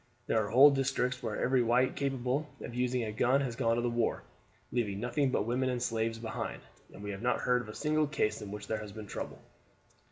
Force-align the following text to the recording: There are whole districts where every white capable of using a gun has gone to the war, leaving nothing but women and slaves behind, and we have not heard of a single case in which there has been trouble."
There 0.25 0.43
are 0.43 0.49
whole 0.49 0.71
districts 0.71 1.21
where 1.21 1.39
every 1.39 1.61
white 1.61 1.95
capable 1.95 2.49
of 2.59 2.73
using 2.73 3.03
a 3.03 3.11
gun 3.11 3.41
has 3.41 3.55
gone 3.55 3.75
to 3.75 3.83
the 3.83 3.89
war, 3.91 4.23
leaving 4.71 4.99
nothing 4.99 5.29
but 5.29 5.45
women 5.45 5.69
and 5.69 5.79
slaves 5.79 6.17
behind, 6.17 6.63
and 6.91 7.03
we 7.03 7.11
have 7.11 7.21
not 7.21 7.41
heard 7.41 7.61
of 7.61 7.69
a 7.69 7.75
single 7.75 8.07
case 8.07 8.41
in 8.41 8.49
which 8.49 8.65
there 8.65 8.79
has 8.79 8.91
been 8.91 9.05
trouble." 9.05 9.37